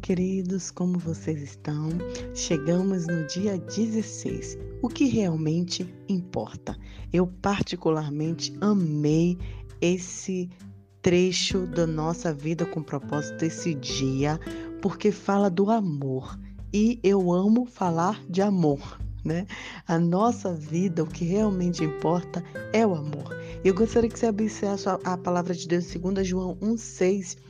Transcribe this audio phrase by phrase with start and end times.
[0.00, 1.90] queridos, como vocês estão?
[2.34, 6.76] Chegamos no dia 16, o que realmente importa.
[7.12, 9.38] Eu, particularmente, amei
[9.80, 10.48] esse
[11.02, 14.40] trecho da nossa vida com propósito, esse dia,
[14.80, 16.38] porque fala do amor.
[16.72, 19.46] E eu amo falar de amor, né?
[19.86, 23.36] A nossa vida, o que realmente importa é o amor.
[23.62, 27.49] Eu gostaria que você abrisse a, a palavra de Deus, 2 João 1,6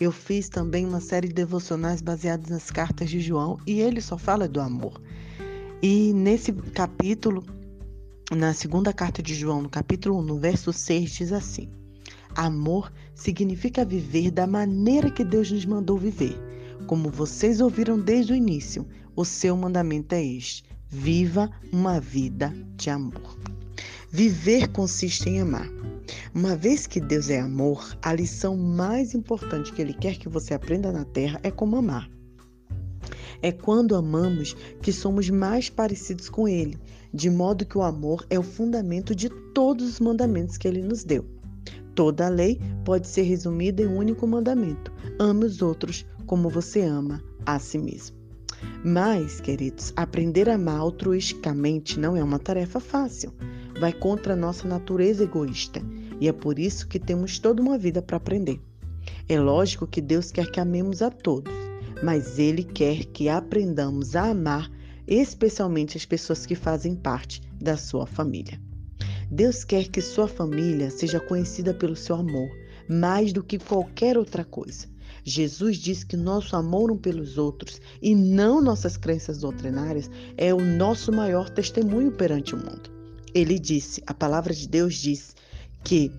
[0.00, 4.16] eu fiz também uma série de devocionais baseados nas cartas de João e ele só
[4.16, 4.98] fala do amor.
[5.82, 7.44] E nesse capítulo,
[8.34, 11.68] na segunda carta de João, no capítulo 1, no verso 6, diz assim:
[12.34, 16.34] Amor significa viver da maneira que Deus nos mandou viver.
[16.86, 22.88] Como vocês ouviram desde o início, o seu mandamento é este: viva uma vida de
[22.88, 23.38] amor.
[24.12, 25.70] Viver consiste em amar.
[26.34, 30.52] Uma vez que Deus é amor, a lição mais importante que Ele quer que você
[30.52, 32.10] aprenda na terra é como amar.
[33.40, 36.76] É quando amamos que somos mais parecidos com Ele,
[37.14, 41.04] de modo que o amor é o fundamento de todos os mandamentos que Ele nos
[41.04, 41.24] deu.
[41.94, 46.80] Toda a lei pode ser resumida em um único mandamento: ame os outros como você
[46.80, 48.16] ama a si mesmo.
[48.84, 53.32] Mas, queridos, aprender a amar altruisticamente não é uma tarefa fácil.
[53.80, 55.80] Vai contra a nossa natureza egoísta
[56.20, 58.60] e é por isso que temos toda uma vida para aprender.
[59.26, 61.50] É lógico que Deus quer que amemos a todos,
[62.02, 64.70] mas Ele quer que aprendamos a amar,
[65.08, 68.60] especialmente as pessoas que fazem parte da sua família.
[69.30, 72.50] Deus quer que sua família seja conhecida pelo seu amor,
[72.86, 74.88] mais do que qualquer outra coisa.
[75.24, 80.60] Jesus diz que nosso amor um pelos outros e não nossas crenças doutrinárias é o
[80.60, 82.99] nosso maior testemunho perante o mundo.
[83.34, 85.34] Ele disse, a palavra de Deus diz
[85.84, 86.12] que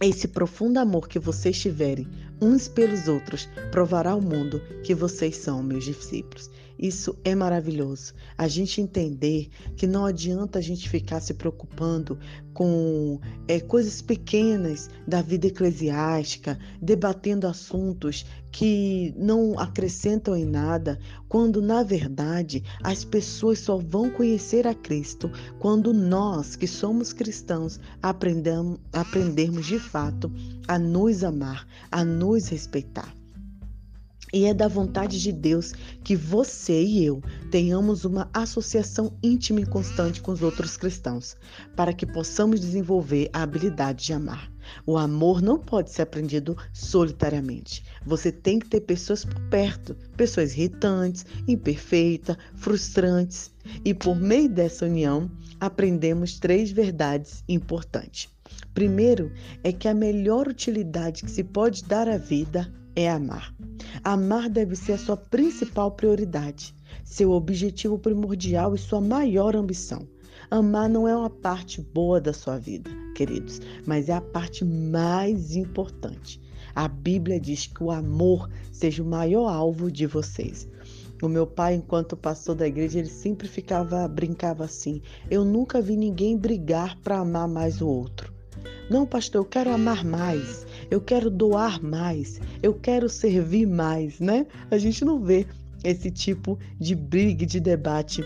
[0.00, 2.08] esse profundo amor que vocês tiverem
[2.42, 6.50] uns pelos outros provará ao mundo que vocês são meus discípulos.
[6.82, 8.12] Isso é maravilhoso.
[8.36, 12.18] A gente entender que não adianta a gente ficar se preocupando
[12.52, 20.98] com é, coisas pequenas da vida eclesiástica, debatendo assuntos que não acrescentam em nada,
[21.28, 25.30] quando na verdade as pessoas só vão conhecer a Cristo
[25.60, 30.30] quando nós, que somos cristãos, aprendamos, aprendermos de fato
[30.68, 33.14] a nos amar, a nos respeitar.
[34.34, 39.66] E é da vontade de Deus que você e eu tenhamos uma associação íntima e
[39.66, 41.36] constante com os outros cristãos,
[41.76, 44.50] para que possamos desenvolver a habilidade de amar.
[44.86, 47.84] O amor não pode ser aprendido solitariamente.
[48.06, 53.50] Você tem que ter pessoas por perto, pessoas irritantes, imperfeitas, frustrantes.
[53.84, 55.30] E por meio dessa união,
[55.60, 58.31] aprendemos três verdades importantes.
[58.74, 59.30] Primeiro
[59.62, 63.54] é que a melhor utilidade que se pode dar à vida é amar.
[64.02, 66.74] Amar deve ser a sua principal prioridade,
[67.04, 70.08] seu objetivo primordial e sua maior ambição.
[70.50, 75.54] Amar não é uma parte boa da sua vida, queridos, mas é a parte mais
[75.54, 76.40] importante.
[76.74, 80.68] A Bíblia diz que o amor seja o maior alvo de vocês.
[81.22, 85.00] O meu pai, enquanto pastor da igreja, ele sempre ficava, brincava assim:
[85.30, 88.31] Eu nunca vi ninguém brigar para amar mais o outro.
[88.90, 94.46] Não, pastor, eu quero amar mais, eu quero doar mais, eu quero servir mais, né?
[94.70, 95.46] A gente não vê
[95.84, 98.22] esse tipo de briga, de debate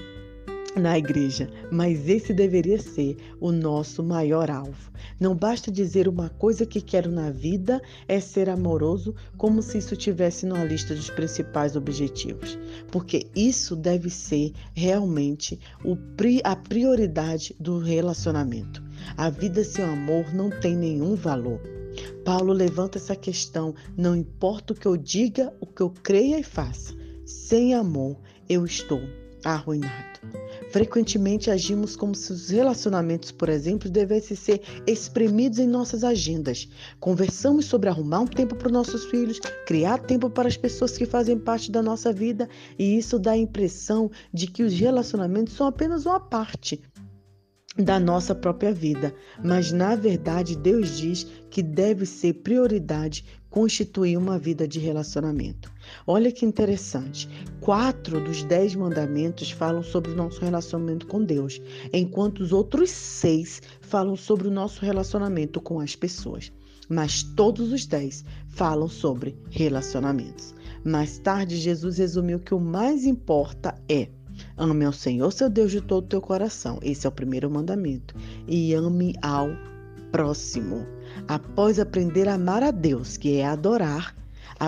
[0.76, 4.92] na igreja, mas esse deveria ser o nosso maior alvo.
[5.18, 9.96] Não basta dizer uma coisa que quero na vida é ser amoroso, como se isso
[9.96, 12.58] tivesse na lista dos principais objetivos,
[12.90, 15.58] porque isso deve ser realmente
[16.44, 18.85] a prioridade do relacionamento.
[19.16, 21.60] A vida sem amor não tem nenhum valor.
[22.24, 26.42] Paulo levanta essa questão: não importa o que eu diga, o que eu creia e
[26.42, 26.94] faça,
[27.24, 28.18] sem amor
[28.48, 29.00] eu estou
[29.44, 30.16] arruinado.
[30.70, 36.68] Frequentemente agimos como se os relacionamentos, por exemplo, devessem ser exprimidos em nossas agendas.
[36.98, 41.06] Conversamos sobre arrumar um tempo para os nossos filhos, criar tempo para as pessoas que
[41.06, 42.48] fazem parte da nossa vida,
[42.78, 46.82] e isso dá a impressão de que os relacionamentos são apenas uma parte
[47.76, 49.14] da nossa própria vida,
[49.44, 55.72] mas na verdade Deus diz que deve ser prioridade constituir uma vida de relacionamento.
[56.06, 57.28] Olha que interessante,
[57.60, 61.60] quatro dos dez mandamentos falam sobre o nosso relacionamento com Deus,
[61.92, 66.52] enquanto os outros seis falam sobre o nosso relacionamento com as pessoas.
[66.88, 70.54] Mas todos os dez falam sobre relacionamentos.
[70.84, 74.08] Mais tarde, Jesus resumiu que o mais importa é
[74.56, 76.78] Ame ao Senhor, seu Deus, de todo o teu coração.
[76.82, 78.14] Esse é o primeiro mandamento.
[78.48, 79.50] E ame ao
[80.10, 80.86] próximo.
[81.28, 84.16] Após aprender a amar a Deus, que é adorar,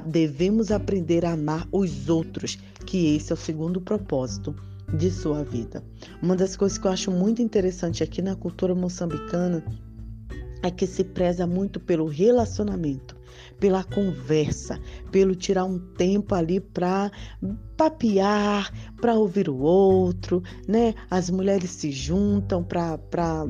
[0.05, 4.55] devemos aprender a amar os outros, que esse é o segundo propósito
[4.93, 5.83] de sua vida.
[6.23, 9.65] Uma das coisas que eu acho muito interessante aqui na cultura moçambicana
[10.69, 13.17] é que se preza muito pelo relacionamento,
[13.59, 14.79] pela conversa,
[15.11, 17.11] pelo tirar um tempo ali para
[17.77, 20.95] papear, para ouvir o outro, né?
[21.11, 22.99] As mulheres se juntam para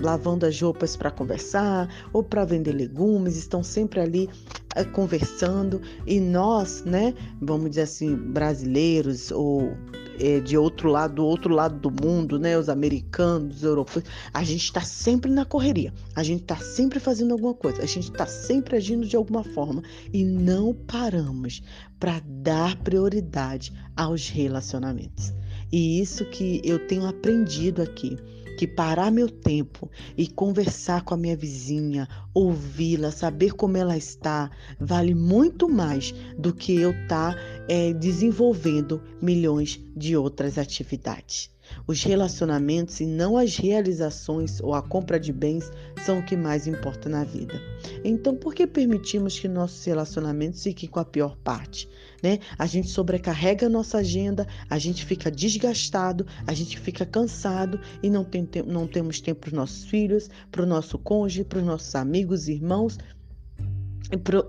[0.00, 4.30] lavando as roupas para conversar ou para vender legumes, estão sempre ali
[4.76, 7.14] é, conversando e nós, né?
[7.40, 9.72] Vamos dizer assim, brasileiros ou
[10.20, 12.58] é, de outro lado, do outro lado do mundo, né?
[12.58, 14.04] Os americanos, os europeus.
[14.32, 15.92] A gente está sempre na correria.
[16.14, 17.82] A gente está sempre fazendo alguma coisa.
[17.82, 19.82] A gente está sempre agindo de alguma forma
[20.12, 21.62] e não paramos
[21.98, 25.32] para dar prioridade aos relacionamentos.
[25.70, 28.16] E isso que eu tenho aprendido aqui
[28.58, 34.50] que parar meu tempo e conversar com a minha vizinha, ouvi-la, saber como ela está,
[34.80, 41.50] vale muito mais do que eu estar tá, é, desenvolvendo milhões de outras atividades.
[41.86, 45.70] Os relacionamentos e não as realizações ou a compra de bens
[46.04, 47.60] são o que mais importa na vida.
[48.04, 51.88] Então, por que permitimos que nossos relacionamentos fiquem com a pior parte?
[52.22, 52.38] Né?
[52.58, 58.10] A gente sobrecarrega a nossa agenda, a gente fica desgastado, a gente fica cansado e
[58.10, 61.64] não, tem, não temos tempo para os nossos filhos, para o nosso cônjuge, para os
[61.64, 62.98] nossos amigos, irmãos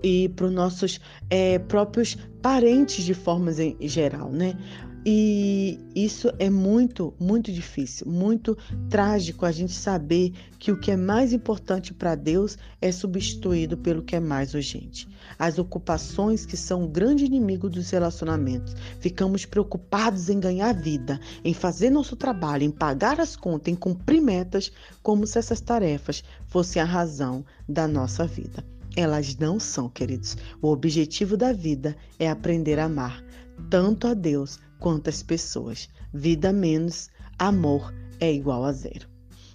[0.02, 4.56] e para os nossos é, próprios parentes de formas em geral, né?
[5.04, 8.56] E isso é muito, muito difícil, muito
[8.90, 14.02] trágico a gente saber que o que é mais importante para Deus é substituído pelo
[14.02, 15.08] que é mais urgente.
[15.38, 18.74] As ocupações que são o grande inimigo dos relacionamentos.
[19.00, 24.20] Ficamos preocupados em ganhar vida, em fazer nosso trabalho, em pagar as contas, em cumprir
[24.20, 24.70] metas,
[25.02, 28.62] como se essas tarefas fossem a razão da nossa vida.
[28.96, 30.36] Elas não são, queridos.
[30.60, 33.24] O objetivo da vida é aprender a amar
[33.68, 35.88] tanto a Deus quantas pessoas.
[36.12, 37.08] Vida menos
[37.38, 39.08] amor é igual a zero.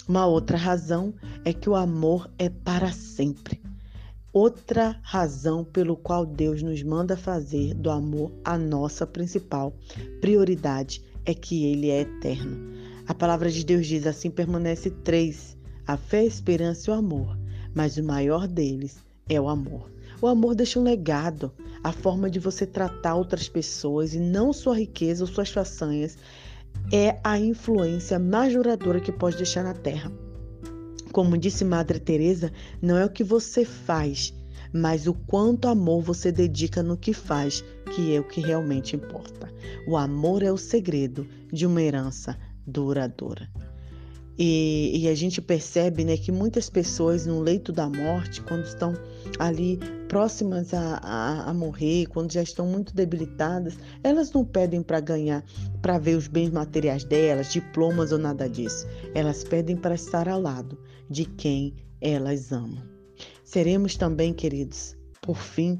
[0.08, 3.62] Uma outra razão é que o amor é para sempre.
[4.32, 9.74] Outra razão pelo qual Deus nos manda fazer do amor a nossa principal
[10.20, 12.74] prioridade é que ele é eterno.
[13.08, 17.38] A palavra de Deus diz assim: permanece três: a fé, a esperança e o amor,
[17.74, 19.92] mas o maior deles é o amor.
[20.22, 21.52] O amor deixa um legado,
[21.84, 26.18] a forma de você tratar outras pessoas e não sua riqueza ou suas façanhas
[26.92, 30.12] é a influência mais duradoura que pode deixar na Terra.
[31.12, 32.52] Como disse Madre Teresa,
[32.82, 34.34] não é o que você faz,
[34.74, 37.64] mas o quanto amor você dedica no que faz,
[37.94, 39.52] que é o que realmente importa.
[39.88, 42.38] O amor é o segredo de uma herança
[42.68, 43.50] duradoura.
[44.38, 48.94] E, e, a gente percebe né, que muitas pessoas no leito da morte, quando estão
[49.40, 49.80] ali
[50.10, 55.44] próximas a, a, a morrer, quando já estão muito debilitadas, elas não pedem para ganhar,
[55.82, 58.86] para ver os bens materiais delas, diplomas ou nada disso.
[59.14, 60.78] Elas pedem para estar ao lado
[61.10, 62.84] de quem elas amam.
[63.44, 65.80] Seremos também, queridos, por fim,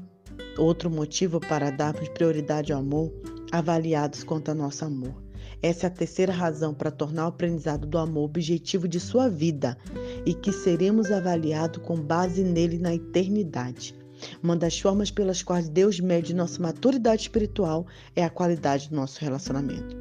[0.56, 3.12] outro motivo para darmos prioridade ao amor,
[3.52, 5.25] avaliados quanto ao nosso amor.
[5.62, 9.76] Essa é a terceira razão para tornar o aprendizado do amor objetivo de sua vida
[10.24, 13.94] e que seremos avaliados com base nele na eternidade.
[14.42, 19.20] Uma das formas pelas quais Deus mede nossa maturidade espiritual é a qualidade do nosso
[19.20, 19.96] relacionamento.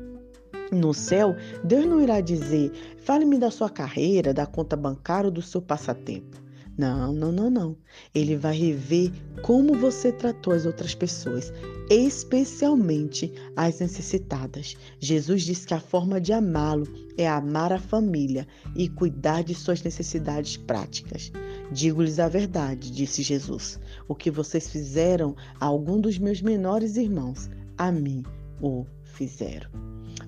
[0.71, 5.41] No céu, Deus não irá dizer: fale-me da sua carreira, da conta bancária ou do
[5.41, 6.44] seu passatempo.
[6.77, 7.77] Não, não, não, não.
[8.13, 11.53] Ele vai rever como você tratou as outras pessoas,
[11.89, 14.75] especialmente as necessitadas.
[15.00, 16.86] Jesus diz que a forma de amá-lo
[17.17, 21.32] é amar a família e cuidar de suas necessidades práticas.
[21.72, 23.79] Digo-lhes a verdade, disse Jesus.
[24.08, 28.24] O que vocês fizeram a algum dos meus menores irmãos, a mim
[28.62, 29.70] o fizeram.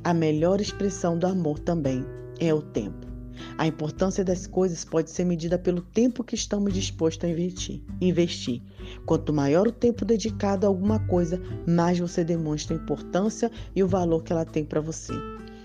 [0.04, 2.06] A melhor expressão do amor também
[2.40, 3.07] é o tempo.
[3.58, 7.82] A importância das coisas pode ser medida pelo tempo que estamos dispostos a investir.
[8.00, 8.62] investir.
[9.06, 13.88] Quanto maior o tempo dedicado a alguma coisa, mais você demonstra a importância e o
[13.88, 15.14] valor que ela tem para você.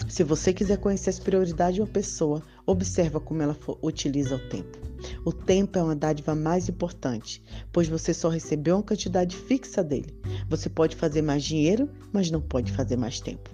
[0.08, 4.78] Se você quiser conhecer as prioridades de uma pessoa, observa como ela utiliza o tempo.
[5.24, 10.14] O tempo é uma dádiva mais importante, pois você só recebeu uma quantidade fixa dele.
[10.48, 13.50] Você pode fazer mais dinheiro, mas não pode fazer mais tempo.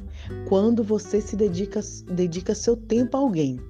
[0.48, 3.60] Quando você se dedica, dedica seu tempo a alguém,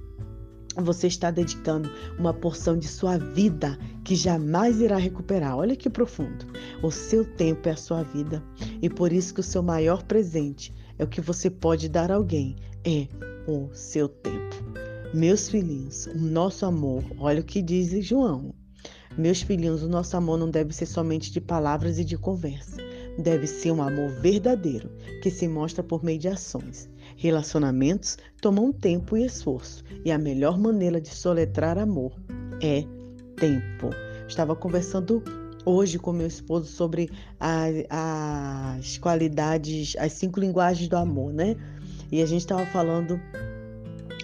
[0.75, 5.57] você está dedicando uma porção de sua vida que jamais irá recuperar.
[5.57, 6.45] Olha que profundo.
[6.81, 8.43] O seu tempo é a sua vida
[8.81, 12.15] e por isso que o seu maior presente é o que você pode dar a
[12.15, 13.07] alguém é
[13.47, 14.55] o seu tempo.
[15.13, 18.53] Meus filhinhos, o nosso amor, olha o que diz João.
[19.17, 22.77] Meus filhinhos, o nosso amor não deve ser somente de palavras e de conversa,
[23.17, 24.89] deve ser um amor verdadeiro,
[25.21, 26.87] que se mostra por meio de ações.
[27.21, 32.13] Relacionamentos tomam tempo e esforço, e a melhor maneira de soletrar amor
[32.61, 32.85] é
[33.35, 33.89] tempo.
[34.25, 35.21] Estava conversando
[35.65, 37.65] hoje com meu esposo sobre a,
[38.77, 41.57] as qualidades, as cinco linguagens do amor, né?
[42.09, 43.19] E a gente estava falando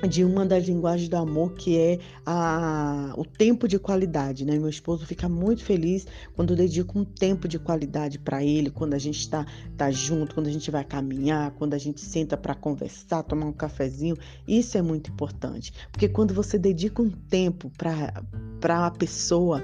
[0.08, 4.58] de uma das linguagens do amor que é a, o tempo de qualidade, né?
[4.58, 8.94] Meu esposo fica muito feliz quando eu dedico um tempo de qualidade para ele, quando
[8.94, 9.46] a gente está
[9.78, 13.54] tá junto, quando a gente vai caminhar, quando a gente senta para conversar, tomar um
[13.54, 14.18] cafezinho.
[14.48, 19.64] Isso é muito importante, porque quando você dedica um tempo para a pessoa,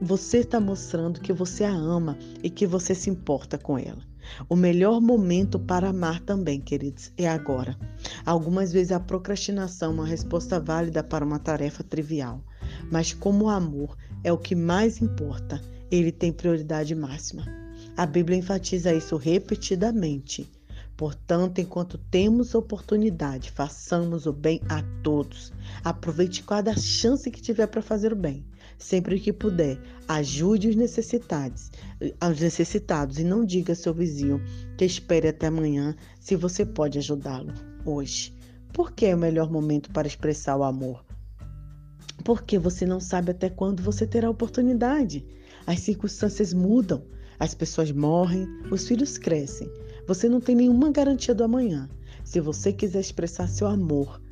[0.00, 4.09] você está mostrando que você a ama e que você se importa com ela.
[4.48, 7.76] O melhor momento para amar também, queridos, é agora.
[8.24, 12.42] Algumas vezes a procrastinação é uma resposta válida para uma tarefa trivial,
[12.90, 15.60] mas como o amor é o que mais importa,
[15.90, 17.44] ele tem prioridade máxima.
[17.96, 20.50] A Bíblia enfatiza isso repetidamente.
[20.96, 25.50] Portanto, enquanto temos oportunidade, façamos o bem a todos.
[25.82, 28.44] Aproveite cada chance que tiver para fazer o bem.
[28.80, 31.70] Sempre que puder, ajude os necessitados,
[32.00, 34.42] os necessitados e não diga ao seu vizinho
[34.78, 37.52] que espere até amanhã se você pode ajudá-lo
[37.84, 38.34] hoje.
[38.72, 41.04] Por que é o melhor momento para expressar o amor?
[42.24, 45.26] Porque você não sabe até quando você terá oportunidade.
[45.66, 47.04] As circunstâncias mudam,
[47.38, 49.70] as pessoas morrem, os filhos crescem.
[50.06, 51.86] Você não tem nenhuma garantia do amanhã.
[52.24, 54.22] Se você quiser expressar seu amor,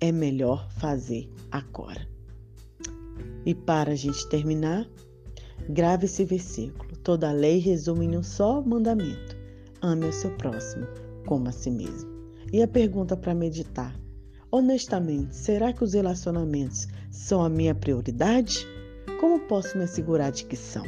[0.00, 2.15] é melhor fazer agora.
[3.44, 4.88] E para a gente terminar,
[5.68, 6.96] grave esse versículo.
[7.02, 9.36] Toda lei resume em um só mandamento:
[9.80, 10.86] ame o seu próximo
[11.26, 12.10] como a si mesmo.
[12.52, 13.94] E a pergunta para meditar:
[14.50, 18.66] honestamente, será que os relacionamentos são a minha prioridade?
[19.20, 20.84] Como posso me assegurar de que são?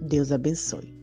[0.00, 0.95] Deus abençoe.